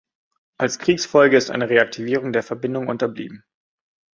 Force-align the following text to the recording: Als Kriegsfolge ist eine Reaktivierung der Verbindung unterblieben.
Als 0.57 0.79
Kriegsfolge 0.79 1.37
ist 1.37 1.51
eine 1.51 1.69
Reaktivierung 1.69 2.33
der 2.33 2.41
Verbindung 2.41 2.87
unterblieben. 2.87 3.43